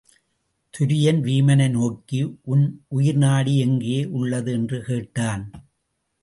துரியன் 0.73 1.19
வீமனை 1.21 1.69
நோக்கி 1.69 2.39
உன் 2.41 2.65
உயிர் 2.87 3.17
நாடி 3.17 3.57
எங்கே 3.57 4.05
உள்ளது? 4.05 4.51
என்று 4.51 4.83
கேட்டான். 4.83 5.51